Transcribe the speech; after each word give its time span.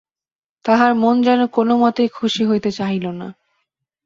তাহার 0.65 0.91
মন 0.93 1.15
যেন 1.21 1.41
কোনোমতেই 1.47 2.09
খুশি 2.09 2.43
হইতে 2.45 2.69
চাহিল 2.71 3.05
না। 3.11 3.27